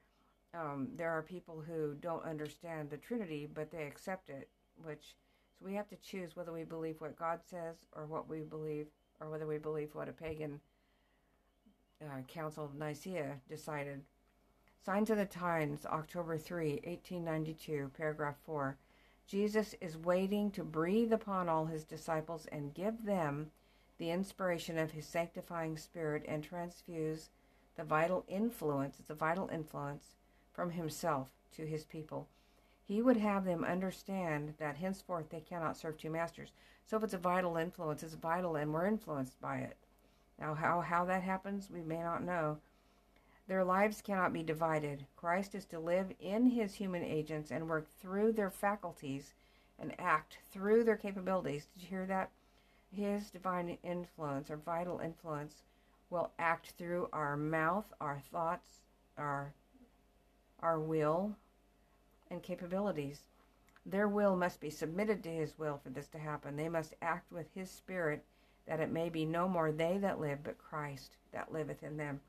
um, 0.55 0.89
there 0.97 1.11
are 1.11 1.23
people 1.23 1.63
who 1.67 1.95
don't 2.01 2.25
understand 2.25 2.89
the 2.89 2.97
Trinity, 2.97 3.47
but 3.53 3.71
they 3.71 3.83
accept 3.87 4.31
it, 4.31 4.49
which 4.83 5.15
so 5.59 5.67
we 5.67 5.75
have 5.75 5.89
to 5.89 5.97
choose 5.97 6.37
whether 6.37 6.53
we 6.53 6.65
believe 6.65 7.01
what 7.01 7.19
God 7.19 7.41
says 7.45 7.77
or 7.93 8.07
what 8.07 8.29
we 8.29 8.41
believe, 8.41 8.87
or 9.21 9.29
whether 9.31 9.47
we 9.47 9.59
believe 9.59 9.95
what 9.95 10.09
a 10.09 10.13
pagan 10.13 10.61
uh, 12.03 12.23
Council 12.29 12.65
of 12.65 12.75
Nicaea 12.75 13.41
decided. 13.49 14.03
Signs 14.85 15.11
of 15.11 15.19
the 15.19 15.27
Times, 15.27 15.85
October 15.87 16.39
3, 16.39 16.81
1892, 16.85 17.91
paragraph 17.97 18.37
4. 18.47 18.77
Jesus 19.27 19.75
is 19.81 19.99
waiting 19.99 20.51
to 20.53 20.65
breathe 20.65 21.13
upon 21.13 21.49
all 21.49 21.67
his 21.67 21.85
disciples 21.85 22.47
and 22.51 22.73
give 22.75 23.05
them 23.05 23.51
the 23.99 24.11
inspiration 24.11 24.79
of 24.79 24.93
his 24.93 25.07
sanctifying 25.07 25.77
spirit 25.77 26.25
and 26.27 26.43
transfuse 26.43 27.31
the 27.77 27.85
vital 27.85 28.25
influence, 28.29 29.01
a 29.09 29.15
vital 29.15 29.51
influence, 29.53 30.17
from 30.53 30.71
himself 30.71 31.29
to 31.55 31.67
his 31.67 31.85
people. 31.85 32.29
He 32.88 33.02
would 33.02 33.18
have 33.18 33.45
them 33.45 33.64
understand 33.64 34.54
that 34.59 34.76
henceforth 34.76 35.28
they 35.28 35.40
cannot 35.40 35.76
serve 35.76 35.99
two 35.99 36.09
masters. 36.09 36.52
So 36.87 36.97
if 36.97 37.04
it's 37.04 37.12
a 37.12 37.18
vital 37.18 37.59
influence, 37.59 38.02
it's 38.02 38.14
vital 38.14 38.57
and 38.57 38.73
we're 38.73 38.87
influenced 38.87 39.38
by 39.42 39.59
it. 39.59 39.76
Now, 40.38 40.54
how, 40.54 40.80
how 40.80 41.04
that 41.04 41.23
happens, 41.23 41.68
we 41.71 41.83
may 41.83 42.02
not 42.02 42.25
know. 42.25 42.57
Their 43.47 43.62
lives 43.62 44.00
cannot 44.00 44.33
be 44.33 44.42
divided. 44.42 45.04
Christ 45.16 45.54
is 45.54 45.66
to 45.66 45.78
live 45.78 46.12
in 46.18 46.47
his 46.47 46.75
human 46.75 47.04
agents 47.04 47.50
and 47.50 47.68
work 47.68 47.87
through 48.00 48.33
their 48.33 48.50
faculties 48.50 49.35
and 49.78 49.95
act 49.99 50.38
through 50.50 50.85
their 50.85 50.97
capabilities. 50.97 51.66
Did 51.75 51.83
you 51.83 51.88
hear 51.90 52.07
that? 52.07 52.30
His 52.90 53.28
divine 53.28 53.76
influence 53.83 54.50
or 54.50 54.57
vital 54.57 54.99
influence 55.00 55.62
will 56.09 56.30
act 56.38 56.71
through 56.78 57.11
our 57.12 57.37
mouth, 57.37 57.92
our 58.00 58.23
thoughts, 58.33 58.80
our 59.18 59.52
our 60.61 60.80
will 60.80 61.37
and 62.30 62.42
capabilities. 62.42 63.23
Their 63.87 64.08
will 64.08 64.37
must 64.37 64.61
be 64.61 64.70
submitted 64.70 65.23
to 65.23 65.30
His 65.30 65.58
will 65.58 65.78
for 65.78 65.90
this 65.90 66.08
to 66.08 66.18
happen. 66.18 66.56
They 66.56 66.68
must 66.68 66.94
act 67.00 67.32
with 67.32 67.47
His 67.54 67.70
Spirit, 67.70 68.25
that 68.66 68.80
it 68.80 68.90
may 68.90 69.08
be 69.08 69.25
no 69.25 69.49
more 69.49 69.73
they 69.73 69.99
that 69.99 70.20
live, 70.20 70.42
but 70.42 70.58
Christ 70.58 71.16
that 71.32 71.52
liveth 71.52 71.82
in 71.82 71.97
them. 71.97 72.20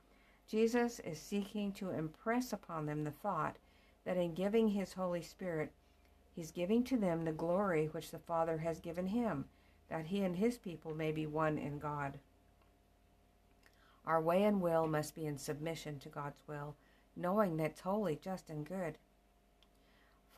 Jesus 0.47 0.99
is 0.99 1.19
seeking 1.19 1.71
to 1.73 1.91
impress 1.91 2.53
upon 2.53 2.85
them 2.85 3.03
the 3.03 3.11
thought 3.11 3.57
that 4.05 4.17
in 4.17 4.33
giving 4.33 4.69
His 4.69 4.93
Holy 4.93 5.21
Spirit, 5.21 5.71
He's 6.35 6.51
giving 6.51 6.83
to 6.85 6.97
them 6.97 7.25
the 7.25 7.31
glory 7.31 7.87
which 7.87 8.11
the 8.11 8.19
Father 8.19 8.59
has 8.59 8.79
given 8.79 9.07
Him, 9.07 9.45
that 9.89 10.05
He 10.05 10.21
and 10.21 10.37
His 10.37 10.57
people 10.57 10.95
may 10.95 11.11
be 11.11 11.25
one 11.25 11.57
in 11.57 11.79
God. 11.79 12.19
Our 14.05 14.21
way 14.21 14.43
and 14.43 14.61
will 14.61 14.87
must 14.87 15.13
be 15.13 15.25
in 15.25 15.37
submission 15.37 15.99
to 15.99 16.09
God's 16.09 16.41
will 16.47 16.75
knowing 17.19 17.57
that 17.57 17.71
it's 17.71 17.81
holy, 17.81 18.17
just, 18.21 18.49
and 18.49 18.65
good. 18.65 18.97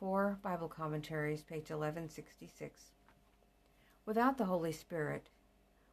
Four 0.02 0.40
Bible 0.42 0.66
commentaries, 0.66 1.44
page 1.44 1.70
1166. 1.70 2.90
Without 4.04 4.36
the 4.36 4.46
Holy 4.46 4.72
Spirit, 4.72 5.28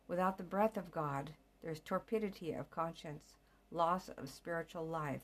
without 0.08 0.36
the 0.36 0.44
breath 0.44 0.78
of 0.78 0.90
God, 0.90 1.30
there's 1.62 1.80
torpidity 1.80 2.60
of 2.60 2.72
conscience, 2.72 3.36
loss 3.70 4.10
of 4.10 4.28
spiritual 4.28 4.88
life. 4.88 5.22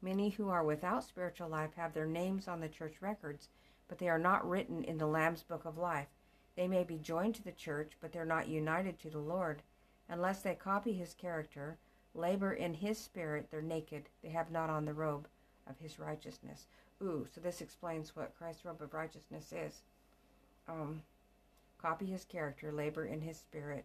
Many 0.00 0.30
who 0.30 0.48
are 0.48 0.64
without 0.64 1.04
spiritual 1.04 1.50
life 1.50 1.74
have 1.74 1.92
their 1.92 2.06
names 2.06 2.48
on 2.48 2.60
the 2.60 2.70
church 2.70 3.02
records, 3.02 3.50
but 3.86 3.98
they 3.98 4.08
are 4.08 4.18
not 4.18 4.48
written 4.48 4.82
in 4.82 4.96
the 4.96 5.06
Lamb's 5.06 5.42
Book 5.42 5.66
of 5.66 5.76
Life. 5.76 6.08
They 6.56 6.66
may 6.66 6.84
be 6.84 6.96
joined 6.96 7.34
to 7.34 7.44
the 7.44 7.52
church, 7.52 7.98
but 8.00 8.12
they're 8.12 8.24
not 8.24 8.48
united 8.48 8.98
to 9.00 9.10
the 9.10 9.18
Lord. 9.18 9.60
Unless 10.08 10.40
they 10.40 10.54
copy 10.54 10.94
his 10.94 11.12
character, 11.12 11.76
labor 12.14 12.54
in 12.54 12.72
his 12.72 12.96
spirit, 12.96 13.48
they're 13.50 13.60
naked. 13.60 14.08
They 14.22 14.30
have 14.30 14.50
not 14.50 14.70
on 14.70 14.86
the 14.86 14.94
robe 14.94 15.28
of 15.66 15.78
his 15.78 15.98
righteousness. 15.98 16.66
Ooh, 17.02 17.26
so 17.34 17.40
this 17.40 17.60
explains 17.60 18.14
what 18.14 18.36
Christ's 18.38 18.64
robe 18.64 18.80
of 18.80 18.94
righteousness 18.94 19.52
is. 19.52 19.82
Um, 20.68 21.02
copy 21.78 22.06
his 22.06 22.24
character, 22.24 22.70
labor 22.70 23.04
in 23.04 23.20
his 23.20 23.38
spirit, 23.38 23.84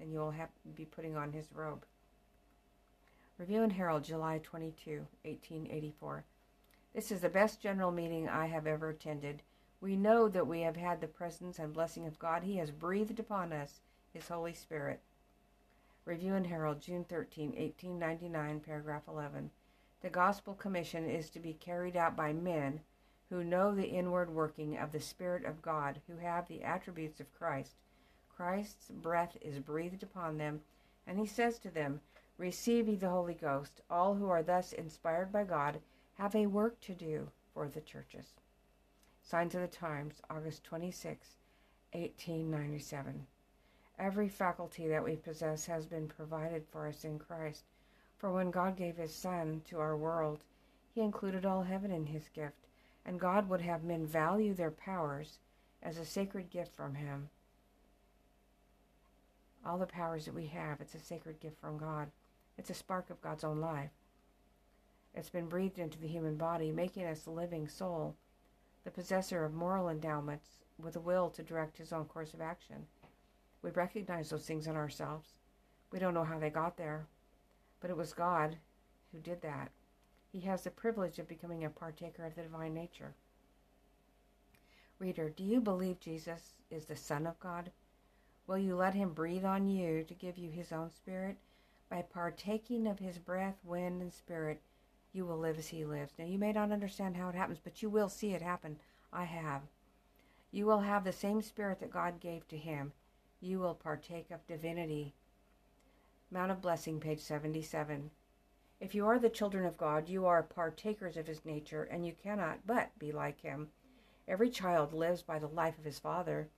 and 0.00 0.12
you'll 0.12 0.32
have 0.32 0.48
be 0.74 0.84
putting 0.84 1.16
on 1.16 1.32
his 1.32 1.46
robe. 1.54 1.84
Review 3.38 3.62
and 3.62 3.72
Herald, 3.72 4.02
July 4.02 4.40
22, 4.42 5.06
1884. 5.22 6.24
This 6.92 7.12
is 7.12 7.20
the 7.20 7.28
best 7.28 7.60
general 7.60 7.92
meeting 7.92 8.28
I 8.28 8.46
have 8.46 8.66
ever 8.66 8.90
attended. 8.90 9.42
We 9.80 9.96
know 9.96 10.28
that 10.28 10.46
we 10.46 10.62
have 10.62 10.76
had 10.76 11.00
the 11.00 11.06
presence 11.06 11.58
and 11.58 11.72
blessing 11.72 12.06
of 12.06 12.18
God. 12.18 12.42
He 12.42 12.56
has 12.56 12.70
breathed 12.72 13.20
upon 13.20 13.52
us 13.52 13.80
His 14.12 14.28
Holy 14.28 14.52
Spirit. 14.52 15.00
Review 16.04 16.34
and 16.34 16.48
Herald, 16.48 16.80
June 16.80 17.04
13, 17.04 17.50
1899, 17.50 18.60
paragraph 18.60 19.04
11. 19.06 19.50
The 20.02 20.10
Gospel 20.10 20.54
Commission 20.54 21.08
is 21.08 21.28
to 21.30 21.38
be 21.38 21.52
carried 21.52 21.94
out 21.94 22.16
by 22.16 22.32
men 22.32 22.80
who 23.28 23.44
know 23.44 23.74
the 23.74 23.88
inward 23.88 24.30
working 24.30 24.78
of 24.78 24.92
the 24.92 25.00
Spirit 25.00 25.44
of 25.44 25.60
God, 25.60 26.00
who 26.06 26.16
have 26.16 26.48
the 26.48 26.62
attributes 26.62 27.20
of 27.20 27.32
Christ. 27.32 27.76
Christ's 28.28 28.90
breath 28.90 29.36
is 29.42 29.58
breathed 29.58 30.02
upon 30.02 30.38
them, 30.38 30.62
and 31.06 31.18
he 31.18 31.26
says 31.26 31.58
to 31.58 31.70
them, 31.70 32.00
Receive 32.38 32.88
ye 32.88 32.96
the 32.96 33.10
Holy 33.10 33.34
Ghost. 33.34 33.82
All 33.90 34.14
who 34.14 34.30
are 34.30 34.42
thus 34.42 34.72
inspired 34.72 35.30
by 35.30 35.44
God 35.44 35.82
have 36.14 36.34
a 36.34 36.46
work 36.46 36.80
to 36.80 36.94
do 36.94 37.30
for 37.52 37.68
the 37.68 37.82
churches. 37.82 38.34
Signs 39.22 39.54
of 39.54 39.60
the 39.60 39.68
Times, 39.68 40.22
August 40.30 40.64
26, 40.64 41.36
1897. 41.92 43.26
Every 43.98 44.28
faculty 44.28 44.88
that 44.88 45.04
we 45.04 45.16
possess 45.16 45.66
has 45.66 45.84
been 45.84 46.08
provided 46.08 46.66
for 46.66 46.86
us 46.86 47.04
in 47.04 47.18
Christ. 47.18 47.64
For 48.20 48.30
when 48.30 48.50
God 48.50 48.76
gave 48.76 48.98
his 48.98 49.14
Son 49.14 49.62
to 49.70 49.80
our 49.80 49.96
world, 49.96 50.40
he 50.94 51.00
included 51.00 51.46
all 51.46 51.62
heaven 51.62 51.90
in 51.90 52.04
his 52.04 52.28
gift, 52.28 52.66
and 53.06 53.18
God 53.18 53.48
would 53.48 53.62
have 53.62 53.82
men 53.82 54.06
value 54.06 54.52
their 54.52 54.70
powers 54.70 55.38
as 55.82 55.96
a 55.96 56.04
sacred 56.04 56.50
gift 56.50 56.74
from 56.74 56.96
him. 56.96 57.30
All 59.64 59.78
the 59.78 59.86
powers 59.86 60.26
that 60.26 60.34
we 60.34 60.48
have, 60.48 60.82
it's 60.82 60.94
a 60.94 60.98
sacred 60.98 61.40
gift 61.40 61.58
from 61.58 61.78
God. 61.78 62.10
It's 62.58 62.68
a 62.68 62.74
spark 62.74 63.08
of 63.08 63.22
God's 63.22 63.42
own 63.42 63.58
life. 63.58 63.92
It's 65.14 65.30
been 65.30 65.48
breathed 65.48 65.78
into 65.78 65.98
the 65.98 66.06
human 66.06 66.36
body, 66.36 66.70
making 66.70 67.06
us 67.06 67.24
a 67.24 67.30
living 67.30 67.68
soul, 67.68 68.16
the 68.84 68.90
possessor 68.90 69.46
of 69.46 69.54
moral 69.54 69.88
endowments 69.88 70.58
with 70.78 70.94
a 70.94 71.00
will 71.00 71.30
to 71.30 71.42
direct 71.42 71.78
his 71.78 71.90
own 71.90 72.04
course 72.04 72.34
of 72.34 72.42
action. 72.42 72.86
We 73.62 73.70
recognize 73.70 74.28
those 74.28 74.44
things 74.44 74.66
in 74.66 74.76
ourselves. 74.76 75.30
We 75.90 75.98
don't 75.98 76.14
know 76.14 76.24
how 76.24 76.38
they 76.38 76.50
got 76.50 76.76
there, 76.76 77.06
but 77.80 77.90
it 77.90 77.96
was 77.96 78.12
God 78.12 78.56
who 79.12 79.18
did 79.18 79.42
that. 79.42 79.70
He 80.32 80.40
has 80.40 80.62
the 80.62 80.70
privilege 80.70 81.18
of 81.18 81.28
becoming 81.28 81.64
a 81.64 81.70
partaker 81.70 82.24
of 82.24 82.34
the 82.36 82.42
divine 82.42 82.74
nature. 82.74 83.14
Reader, 84.98 85.30
do 85.30 85.42
you 85.42 85.60
believe 85.60 85.98
Jesus 85.98 86.54
is 86.70 86.84
the 86.84 86.96
Son 86.96 87.26
of 87.26 87.40
God? 87.40 87.72
Will 88.46 88.58
you 88.58 88.76
let 88.76 88.94
him 88.94 89.12
breathe 89.12 89.44
on 89.44 89.68
you 89.68 90.04
to 90.04 90.14
give 90.14 90.36
you 90.36 90.50
his 90.50 90.72
own 90.72 90.90
spirit? 90.90 91.38
By 91.88 92.02
partaking 92.02 92.86
of 92.86 92.98
his 92.98 93.18
breath, 93.18 93.56
wind, 93.64 94.02
and 94.02 94.12
spirit, 94.12 94.60
you 95.12 95.24
will 95.24 95.38
live 95.38 95.58
as 95.58 95.68
he 95.68 95.84
lives. 95.84 96.12
Now, 96.18 96.26
you 96.26 96.38
may 96.38 96.52
not 96.52 96.70
understand 96.70 97.16
how 97.16 97.28
it 97.28 97.34
happens, 97.34 97.58
but 97.62 97.82
you 97.82 97.90
will 97.90 98.08
see 98.08 98.32
it 98.32 98.42
happen. 98.42 98.76
I 99.12 99.24
have. 99.24 99.62
You 100.52 100.66
will 100.66 100.80
have 100.80 101.04
the 101.04 101.12
same 101.12 101.42
spirit 101.42 101.80
that 101.80 101.90
God 101.90 102.20
gave 102.20 102.46
to 102.48 102.56
him. 102.56 102.92
You 103.40 103.58
will 103.58 103.74
partake 103.74 104.30
of 104.30 104.46
divinity. 104.46 105.14
Mount 106.32 106.52
of 106.52 106.62
Blessing, 106.62 107.00
page 107.00 107.18
77. 107.18 108.08
If 108.78 108.94
you 108.94 109.04
are 109.04 109.18
the 109.18 109.28
children 109.28 109.66
of 109.66 109.76
God, 109.76 110.08
you 110.08 110.26
are 110.26 110.44
partakers 110.44 111.16
of 111.16 111.26
his 111.26 111.44
nature, 111.44 111.82
and 111.82 112.06
you 112.06 112.12
cannot 112.12 112.64
but 112.64 112.96
be 113.00 113.10
like 113.10 113.40
him. 113.40 113.70
Every 114.28 114.48
child 114.48 114.92
lives 114.92 115.22
by 115.22 115.40
the 115.40 115.48
life 115.48 115.76
of 115.76 115.84
his 115.84 115.98
father. 115.98 116.48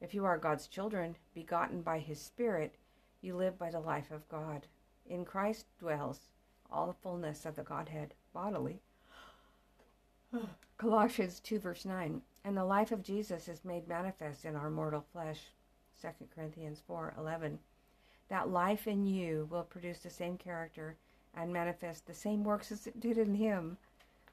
If 0.00 0.14
you 0.14 0.24
are 0.24 0.36
God's 0.36 0.66
children, 0.66 1.14
begotten 1.32 1.80
by 1.80 2.00
his 2.00 2.20
Spirit, 2.20 2.74
you 3.20 3.36
live 3.36 3.56
by 3.56 3.70
the 3.70 3.78
life 3.78 4.10
of 4.10 4.28
God. 4.28 4.66
In 5.06 5.24
Christ 5.24 5.66
dwells 5.78 6.28
all 6.68 6.88
the 6.88 6.94
fullness 6.94 7.46
of 7.46 7.54
the 7.54 7.62
Godhead 7.62 8.14
bodily. 8.32 8.80
Colossians 10.76 11.38
2, 11.38 11.60
verse 11.60 11.84
9. 11.84 12.20
And 12.44 12.56
the 12.56 12.64
life 12.64 12.90
of 12.90 13.04
Jesus 13.04 13.46
is 13.46 13.64
made 13.64 13.86
manifest 13.86 14.44
in 14.44 14.56
our 14.56 14.70
mortal 14.70 15.04
flesh. 15.12 15.52
2 16.02 16.08
Corinthians 16.34 16.82
4, 16.84 17.14
11. 17.16 17.60
That 18.28 18.48
life 18.48 18.86
in 18.86 19.06
you 19.06 19.46
will 19.50 19.64
produce 19.64 20.00
the 20.00 20.10
same 20.10 20.38
character 20.38 20.96
and 21.34 21.52
manifest 21.52 22.06
the 22.06 22.14
same 22.14 22.44
works 22.44 22.72
as 22.72 22.86
it 22.86 23.00
did 23.00 23.18
in 23.18 23.34
him. 23.34 23.76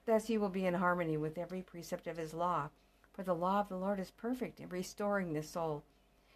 Thus 0.05 0.29
you 0.29 0.39
will 0.39 0.49
be 0.49 0.65
in 0.65 0.73
harmony 0.73 1.17
with 1.17 1.37
every 1.37 1.61
precept 1.61 2.07
of 2.07 2.17
his 2.17 2.33
law. 2.33 2.69
For 3.13 3.23
the 3.23 3.35
law 3.35 3.59
of 3.59 3.69
the 3.69 3.77
Lord 3.77 3.99
is 3.99 4.11
perfect 4.11 4.59
in 4.59 4.69
restoring 4.69 5.33
the 5.33 5.43
soul. 5.43 5.83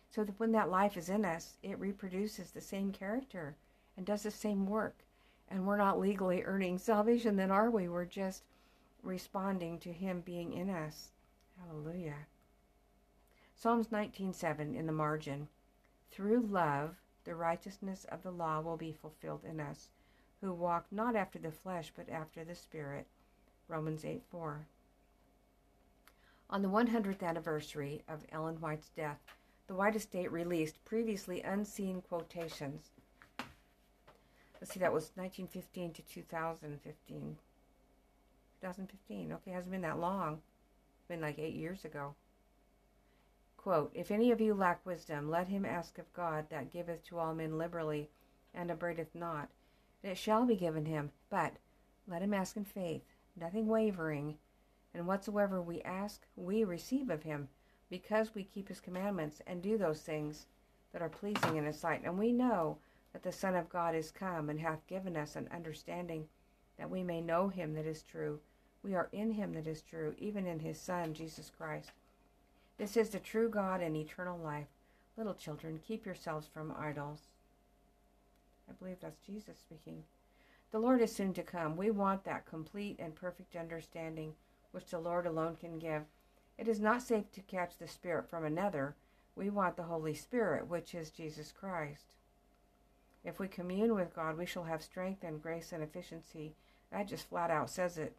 So 0.10 0.24
that 0.24 0.40
when 0.40 0.52
that 0.52 0.70
life 0.70 0.98
is 0.98 1.10
in 1.10 1.26
us, 1.26 1.58
it 1.64 1.80
reproduces 1.80 2.52
the 2.52 2.62
same 2.62 2.92
character 2.92 3.56
and 3.98 4.06
does 4.06 4.24
the 4.24 4.32
same 4.32 4.66
work. 4.66 4.98
And 5.50 5.66
we're 5.66 5.78
not 5.78 6.00
legally 6.00 6.44
earning 6.44 6.78
salvation, 6.78 7.36
then 7.36 7.52
are 7.52 7.70
we? 7.70 7.88
We're 7.88 8.06
just 8.06 8.44
responding 9.04 9.80
to 9.80 9.92
him 9.92 10.22
being 10.22 10.54
in 10.54 10.70
us. 10.70 11.12
Hallelujah. 11.66 12.28
Psalms 13.56 13.88
19:7 13.92 14.76
in 14.76 14.86
the 14.86 14.92
margin. 14.92 15.48
Through 16.12 16.42
love, 16.42 16.98
the 17.26 17.36
righteousness 17.36 18.06
of 18.10 18.24
the 18.24 18.32
law 18.32 18.62
will 18.62 18.78
be 18.78 18.94
fulfilled 18.94 19.44
in 19.44 19.60
us 19.60 19.90
who 20.42 20.54
walk 20.54 20.86
not 20.92 21.16
after 21.16 21.40
the 21.40 21.52
flesh, 21.52 21.92
but 21.96 22.10
after 22.10 22.44
the 22.44 22.56
Spirit. 22.56 23.08
Romans 23.68 24.06
8 24.06 24.22
4. 24.30 24.68
On 26.52 26.62
the 26.62 26.70
100th 26.70 27.24
anniversary 27.24 28.04
of 28.08 28.26
Ellen 28.32 28.58
White's 28.62 28.90
death, 28.90 29.20
the 29.68 29.74
White 29.74 29.96
Estate 29.96 30.32
released 30.32 30.86
previously 30.86 31.42
unseen 31.42 32.04
quotations. 32.08 32.92
Let's 34.62 34.74
see, 34.74 34.80
that 34.80 34.94
was 34.94 35.12
1915 35.16 35.94
to 35.94 36.02
2015. 36.04 37.38
2015, 38.62 39.32
okay, 39.34 39.52
hasn't 39.52 39.72
been 39.72 39.82
that 39.82 40.00
long. 40.00 40.42
It's 40.98 41.08
been 41.08 41.22
like 41.22 41.40
eight 41.40 41.56
years 41.56 41.86
ago. 41.86 42.14
Quote, 43.66 43.90
If 43.96 44.12
any 44.12 44.30
of 44.30 44.40
you 44.40 44.54
lack 44.54 44.86
wisdom, 44.86 45.28
let 45.28 45.48
him 45.48 45.66
ask 45.66 45.98
of 45.98 46.14
God 46.14 46.52
that 46.52 46.70
giveth 46.70 47.04
to 47.06 47.18
all 47.18 47.34
men 47.34 47.58
liberally, 47.58 48.12
and 48.54 48.70
abradeth 48.70 49.16
not, 49.16 49.50
and 50.04 50.12
it 50.12 50.20
shall 50.20 50.46
be 50.46 50.56
given 50.56 50.86
him. 50.86 51.12
But 51.32 51.54
let 52.06 52.22
him 52.22 52.32
ask 52.32 52.56
in 52.56 52.64
faith, 52.64 53.02
nothing 53.36 53.66
wavering. 53.66 54.38
And 54.94 55.08
whatsoever 55.08 55.64
we 55.64 55.82
ask, 55.82 56.28
we 56.36 56.64
receive 56.64 57.10
of 57.10 57.24
him, 57.24 57.50
because 57.90 58.36
we 58.36 58.44
keep 58.44 58.68
his 58.68 58.80
commandments 58.80 59.42
and 59.48 59.64
do 59.64 59.80
those 59.80 60.04
things 60.04 60.46
that 60.94 61.02
are 61.02 61.10
pleasing 61.10 61.56
in 61.56 61.66
his 61.66 61.80
sight. 61.80 62.04
And 62.04 62.20
we 62.20 62.32
know 62.32 62.78
that 63.14 63.24
the 63.24 63.32
Son 63.32 63.56
of 63.56 63.68
God 63.68 63.96
is 63.96 64.12
come 64.12 64.52
and 64.52 64.60
hath 64.60 64.86
given 64.86 65.18
us 65.18 65.36
an 65.36 65.50
understanding 65.52 66.30
that 66.78 66.92
we 66.92 67.02
may 67.02 67.20
know 67.20 67.48
him 67.48 67.74
that 67.74 67.88
is 67.88 68.04
true. 68.04 68.40
We 68.84 68.94
are 68.94 69.10
in 69.12 69.32
him 69.32 69.54
that 69.54 69.66
is 69.66 69.82
true, 69.82 70.14
even 70.20 70.46
in 70.46 70.60
his 70.60 70.80
Son, 70.80 71.16
Jesus 71.16 71.50
Christ. 71.50 71.90
This 72.78 72.98
is 72.98 73.10
the 73.10 73.20
true 73.20 73.50
God 73.50 73.82
and 73.82 73.96
eternal 73.96 74.38
life. 74.38 74.68
Little 75.18 75.34
children, 75.34 75.80
keep 75.80 76.06
yourselves 76.06 76.48
from 76.48 76.76
idols. 76.78 77.30
I 78.70 78.74
believe 78.74 79.00
that's 79.00 79.26
Jesus 79.26 79.58
speaking. 79.58 80.04
The 80.72 80.80
Lord 80.80 81.02
is 81.02 81.16
soon 81.16 81.34
to 81.36 81.44
come. 81.44 81.78
We 81.78 81.90
want 81.90 82.26
that 82.26 82.46
complete 82.46 82.98
and 83.00 83.16
perfect 83.16 83.56
understanding 83.56 84.34
which 84.72 84.88
the 84.88 85.00
Lord 85.00 85.26
alone 85.26 85.56
can 85.56 85.80
give. 85.80 86.04
It 86.58 86.68
is 86.68 86.82
not 86.82 87.02
safe 87.02 87.32
to 87.32 87.42
catch 87.42 87.78
the 87.78 87.88
Spirit 87.88 88.30
from 88.30 88.44
another. 88.44 88.96
We 89.36 89.50
want 89.50 89.78
the 89.78 89.84
Holy 89.84 90.14
Spirit, 90.14 90.68
which 90.68 90.94
is 90.94 91.12
Jesus 91.12 91.54
Christ. 91.54 92.08
If 93.24 93.40
we 93.40 93.48
commune 93.48 93.96
with 93.96 94.14
God, 94.14 94.38
we 94.38 94.46
shall 94.46 94.66
have 94.66 94.84
strength 94.84 95.24
and 95.24 95.42
grace 95.42 95.72
and 95.72 95.82
efficiency. 95.82 96.56
That 96.92 97.08
just 97.08 97.30
flat 97.30 97.52
out 97.52 97.70
says 97.70 97.98
it. 97.98 98.16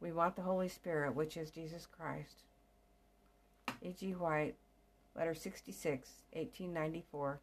We 0.00 0.10
want 0.10 0.36
the 0.36 0.42
Holy 0.42 0.68
Spirit, 0.68 1.14
which 1.14 1.36
is 1.36 1.50
Jesus 1.50 1.86
Christ. 1.86 2.44
E.G. 3.82 4.12
White, 4.12 4.56
letter 5.14 5.34
66, 5.34 6.08
1894. 6.32 7.40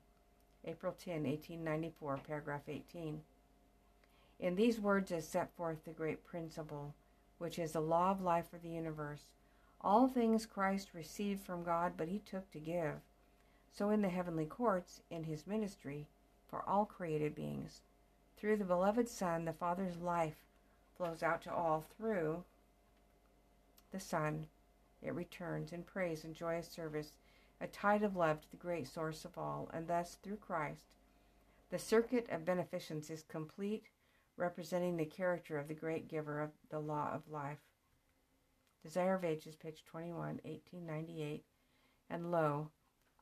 April 0.63 0.93
10, 0.93 1.23
1894, 1.23 2.19
paragraph 2.27 2.61
18. 2.67 3.21
In 4.39 4.55
these 4.55 4.79
words 4.79 5.11
is 5.11 5.27
set 5.27 5.51
forth 5.55 5.83
the 5.85 5.91
great 5.91 6.23
principle, 6.23 6.93
which 7.39 7.57
is 7.57 7.71
the 7.71 7.81
law 7.81 8.11
of 8.11 8.21
life 8.21 8.49
for 8.49 8.59
the 8.59 8.69
universe. 8.69 9.23
All 9.81 10.07
things 10.07 10.45
Christ 10.45 10.93
received 10.93 11.43
from 11.43 11.63
God, 11.63 11.93
but 11.97 12.07
he 12.07 12.19
took 12.19 12.51
to 12.51 12.59
give. 12.59 13.01
So 13.71 13.89
in 13.89 14.01
the 14.01 14.09
heavenly 14.09 14.45
courts, 14.45 15.01
in 15.09 15.23
his 15.23 15.47
ministry, 15.47 16.07
for 16.47 16.67
all 16.67 16.85
created 16.85 17.33
beings, 17.33 17.81
through 18.37 18.57
the 18.57 18.65
beloved 18.65 19.07
Son, 19.07 19.45
the 19.45 19.53
Father's 19.53 19.97
life 19.97 20.45
flows 20.95 21.23
out 21.23 21.41
to 21.43 21.53
all 21.53 21.85
through 21.97 22.43
the 23.91 23.99
Son. 23.99 24.47
It 25.01 25.15
returns 25.15 25.73
in 25.73 25.83
praise 25.83 26.23
and 26.23 26.35
joyous 26.35 26.67
service 26.67 27.13
a 27.59 27.67
tide 27.67 28.03
of 28.03 28.15
love 28.15 28.41
to 28.41 28.51
the 28.51 28.57
great 28.57 28.87
source 28.87 29.23
of 29.23 29.37
all, 29.37 29.69
and 29.73 29.87
thus, 29.87 30.17
through 30.23 30.37
Christ, 30.37 30.95
the 31.69 31.79
circuit 31.79 32.27
of 32.29 32.43
beneficence 32.43 33.09
is 33.09 33.23
complete, 33.23 33.85
representing 34.35 34.97
the 34.97 35.05
character 35.05 35.57
of 35.57 35.67
the 35.67 35.73
great 35.73 36.07
giver 36.07 36.41
of 36.41 36.49
the 36.69 36.79
law 36.79 37.11
of 37.13 37.29
life. 37.31 37.59
Desire 38.83 39.15
of 39.15 39.23
Ages, 39.23 39.55
page 39.55 39.83
21, 39.85 40.17
1898. 40.43 41.45
And 42.09 42.31
lo, 42.31 42.71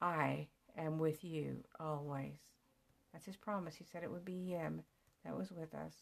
I 0.01 0.47
am 0.77 0.99
with 0.99 1.23
you 1.23 1.63
always. 1.79 2.39
That's 3.11 3.25
his 3.25 3.35
promise. 3.35 3.75
He 3.75 3.83
said 3.83 4.03
it 4.03 4.11
would 4.11 4.25
be 4.25 4.47
him 4.47 4.83
that 5.25 5.37
was 5.37 5.51
with 5.51 5.73
us. 5.73 5.93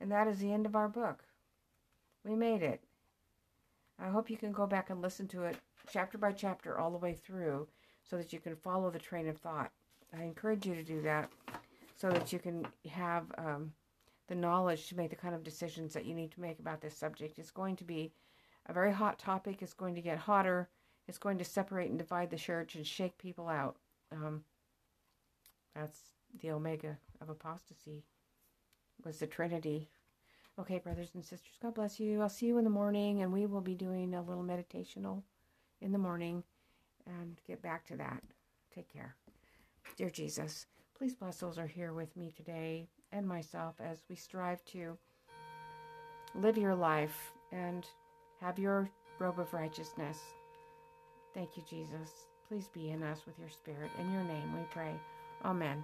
And 0.00 0.10
that 0.12 0.28
is 0.28 0.38
the 0.38 0.52
end 0.52 0.66
of 0.66 0.76
our 0.76 0.88
book. 0.88 1.24
We 2.24 2.36
made 2.36 2.62
it. 2.62 2.84
I 3.98 4.08
hope 4.08 4.30
you 4.30 4.36
can 4.36 4.52
go 4.52 4.66
back 4.66 4.90
and 4.90 5.00
listen 5.00 5.28
to 5.28 5.44
it 5.44 5.56
chapter 5.90 6.18
by 6.18 6.32
chapter 6.32 6.78
all 6.78 6.90
the 6.90 6.98
way 6.98 7.14
through 7.14 7.68
so 8.02 8.16
that 8.16 8.32
you 8.32 8.40
can 8.40 8.56
follow 8.56 8.90
the 8.90 8.98
train 8.98 9.28
of 9.28 9.38
thought. 9.38 9.70
I 10.16 10.22
encourage 10.22 10.66
you 10.66 10.74
to 10.74 10.82
do 10.82 11.02
that 11.02 11.30
so 11.96 12.10
that 12.10 12.32
you 12.32 12.38
can 12.38 12.66
have 12.90 13.26
um, 13.38 13.72
the 14.28 14.34
knowledge 14.34 14.88
to 14.88 14.96
make 14.96 15.10
the 15.10 15.16
kind 15.16 15.34
of 15.34 15.44
decisions 15.44 15.92
that 15.94 16.04
you 16.04 16.14
need 16.14 16.32
to 16.32 16.40
make 16.40 16.58
about 16.58 16.80
this 16.80 16.96
subject. 16.96 17.38
It's 17.38 17.50
going 17.50 17.76
to 17.76 17.84
be 17.84 18.12
a 18.66 18.72
very 18.72 18.92
hot 18.92 19.18
topic. 19.18 19.62
It's 19.62 19.72
going 19.72 19.94
to 19.94 20.02
get 20.02 20.18
hotter. 20.18 20.68
It's 21.08 21.18
going 21.18 21.38
to 21.38 21.44
separate 21.44 21.90
and 21.90 21.98
divide 21.98 22.30
the 22.30 22.36
church 22.36 22.74
and 22.74 22.86
shake 22.86 23.18
people 23.18 23.48
out. 23.48 23.76
Um, 24.10 24.44
that's 25.74 25.98
the 26.40 26.50
omega 26.50 26.98
of 27.20 27.28
apostasy 27.28 28.04
was 29.04 29.18
the 29.18 29.26
Trinity. 29.26 29.88
Okay, 30.58 30.78
brothers 30.78 31.10
and 31.14 31.24
sisters, 31.24 31.54
God 31.62 31.74
bless 31.74 31.98
you. 31.98 32.20
I'll 32.20 32.28
see 32.28 32.46
you 32.46 32.58
in 32.58 32.64
the 32.64 32.70
morning, 32.70 33.22
and 33.22 33.32
we 33.32 33.46
will 33.46 33.62
be 33.62 33.74
doing 33.74 34.14
a 34.14 34.22
little 34.22 34.44
meditational 34.44 35.22
in 35.80 35.92
the 35.92 35.98
morning 35.98 36.42
and 37.06 37.40
get 37.46 37.62
back 37.62 37.86
to 37.86 37.96
that. 37.96 38.22
Take 38.74 38.92
care. 38.92 39.16
Dear 39.96 40.10
Jesus, 40.10 40.66
please 40.96 41.14
bless 41.14 41.38
those 41.38 41.56
who 41.56 41.62
are 41.62 41.66
here 41.66 41.92
with 41.94 42.16
me 42.16 42.32
today 42.36 42.88
and 43.12 43.26
myself 43.26 43.76
as 43.80 44.02
we 44.08 44.14
strive 44.14 44.64
to 44.66 44.96
live 46.34 46.58
your 46.58 46.74
life 46.74 47.32
and 47.50 47.86
have 48.40 48.58
your 48.58 48.90
robe 49.18 49.38
of 49.38 49.52
righteousness. 49.52 50.18
Thank 51.34 51.56
you, 51.56 51.62
Jesus. 51.68 52.26
Please 52.48 52.68
be 52.68 52.90
in 52.90 53.02
us 53.02 53.22
with 53.26 53.38
your 53.38 53.48
spirit. 53.48 53.90
In 53.98 54.12
your 54.12 54.24
name 54.24 54.54
we 54.54 54.64
pray. 54.70 54.94
Amen. 55.44 55.82